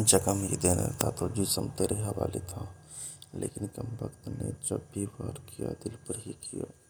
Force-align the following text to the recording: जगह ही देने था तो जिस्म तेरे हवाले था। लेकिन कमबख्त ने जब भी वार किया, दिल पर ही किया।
जगह 0.00 0.32
ही 0.32 0.56
देने 0.56 0.94
था 1.04 1.10
तो 1.10 1.28
जिस्म 1.28 1.68
तेरे 1.68 1.96
हवाले 1.96 2.40
था। 2.40 2.74
लेकिन 3.34 3.66
कमबख्त 3.66 4.28
ने 4.28 4.68
जब 4.68 4.86
भी 4.94 5.06
वार 5.06 5.32
किया, 5.32 5.68
दिल 5.68 5.92
पर 5.92 6.22
ही 6.26 6.32
किया। 6.32 6.81